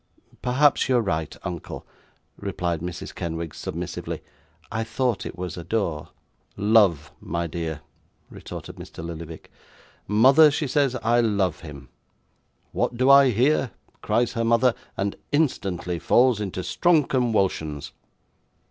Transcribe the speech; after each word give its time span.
'Perhaps 0.41 0.89
you 0.89 0.97
are 0.97 1.01
right, 1.03 1.37
uncle,' 1.43 1.85
replied 2.35 2.79
Mrs. 2.81 3.13
Kenwigs, 3.13 3.57
submissively. 3.57 4.23
'I 4.71 4.83
thought 4.83 5.27
it 5.27 5.37
was 5.37 5.57
"adore."' 5.57 6.09
'"Love," 6.57 7.11
my 7.21 7.45
dear,' 7.45 7.81
retorted 8.31 8.77
Mr. 8.77 9.05
Lillyvick. 9.05 9.51
'"Mother," 10.07 10.49
she 10.49 10.65
says, 10.65 10.95
"I 11.03 11.19
love 11.21 11.59
him!" 11.59 11.89
"What 12.71 12.97
do 12.97 13.11
I 13.11 13.29
hear?" 13.29 13.73
cries 14.01 14.33
her 14.33 14.43
mother; 14.43 14.73
and 14.97 15.15
instantly 15.31 15.99
falls 15.99 16.41
into 16.41 16.63
strong 16.63 17.05
conwulsions. 17.07 17.91